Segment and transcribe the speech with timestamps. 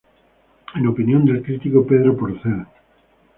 [0.77, 2.65] En opinión del crítico Pedro Porcel